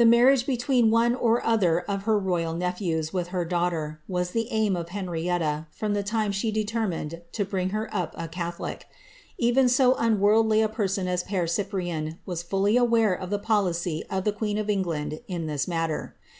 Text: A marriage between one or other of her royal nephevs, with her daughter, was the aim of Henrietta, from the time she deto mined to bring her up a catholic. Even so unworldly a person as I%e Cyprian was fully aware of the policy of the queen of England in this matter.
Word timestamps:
A 0.00 0.04
marriage 0.04 0.46
between 0.46 0.90
one 0.90 1.14
or 1.14 1.46
other 1.46 1.78
of 1.82 2.02
her 2.02 2.18
royal 2.18 2.54
nephevs, 2.54 3.12
with 3.12 3.28
her 3.28 3.44
daughter, 3.44 4.00
was 4.08 4.32
the 4.32 4.48
aim 4.50 4.74
of 4.74 4.88
Henrietta, 4.88 5.68
from 5.70 5.94
the 5.94 6.02
time 6.02 6.32
she 6.32 6.50
deto 6.52 6.88
mined 6.88 7.22
to 7.30 7.44
bring 7.44 7.68
her 7.68 7.88
up 7.94 8.12
a 8.18 8.26
catholic. 8.26 8.86
Even 9.38 9.68
so 9.68 9.94
unworldly 9.94 10.60
a 10.60 10.68
person 10.68 11.06
as 11.06 11.22
I%e 11.22 11.46
Cyprian 11.46 12.18
was 12.26 12.42
fully 12.42 12.76
aware 12.76 13.14
of 13.14 13.30
the 13.30 13.38
policy 13.38 14.02
of 14.10 14.24
the 14.24 14.32
queen 14.32 14.58
of 14.58 14.68
England 14.68 15.20
in 15.28 15.46
this 15.46 15.68
matter. 15.68 16.16